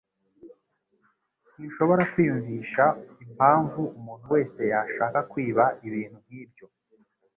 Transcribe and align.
Sinshobora 1.51 2.03
kwiyumvisha 2.11 2.83
impamvu 3.25 3.81
umuntu 3.97 4.25
wese 4.35 4.59
yashaka 4.71 5.19
kwiba 5.31 5.63
ibintu 5.87 6.17
nkibyo. 6.25 6.65